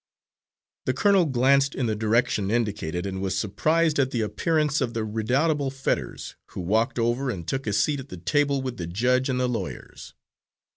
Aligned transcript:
The 0.85 0.95
colonel 0.95 1.25
glanced 1.27 1.75
in 1.75 1.85
the 1.85 1.95
direction 1.95 2.49
indicated, 2.49 3.05
and 3.05 3.21
was 3.21 3.37
surprised 3.37 3.99
at 3.99 4.09
the 4.09 4.21
appearance 4.21 4.81
of 4.81 4.95
the 4.95 5.05
redoubtable 5.05 5.69
Fetters, 5.69 6.35
who 6.47 6.61
walked 6.61 6.97
over 6.97 7.29
and 7.29 7.47
took 7.47 7.65
his 7.65 7.77
seat 7.77 7.99
at 7.99 8.09
the 8.09 8.17
table 8.17 8.63
with 8.63 8.77
the 8.77 8.87
judge 8.87 9.29
and 9.29 9.39
the 9.39 9.47
lawyers. 9.47 10.15